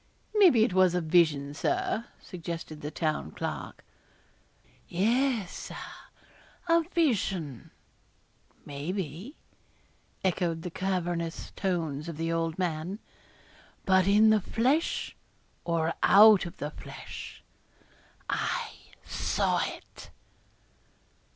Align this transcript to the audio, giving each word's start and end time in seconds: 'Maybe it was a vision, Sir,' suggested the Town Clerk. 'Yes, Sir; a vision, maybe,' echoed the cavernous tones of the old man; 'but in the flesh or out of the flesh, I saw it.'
'Maybe 0.33 0.63
it 0.63 0.73
was 0.73 0.95
a 0.95 0.99
vision, 1.01 1.53
Sir,' 1.53 2.05
suggested 2.19 2.81
the 2.81 2.89
Town 2.89 3.29
Clerk. 3.29 3.85
'Yes, 4.87 5.55
Sir; 5.55 5.75
a 6.67 6.81
vision, 6.89 7.69
maybe,' 8.65 9.35
echoed 10.23 10.63
the 10.63 10.71
cavernous 10.71 11.51
tones 11.55 12.09
of 12.09 12.17
the 12.17 12.31
old 12.33 12.57
man; 12.57 12.97
'but 13.85 14.07
in 14.07 14.31
the 14.31 14.41
flesh 14.41 15.15
or 15.65 15.93
out 16.01 16.47
of 16.47 16.57
the 16.57 16.71
flesh, 16.71 17.43
I 18.27 18.71
saw 19.05 19.61
it.' 19.63 20.09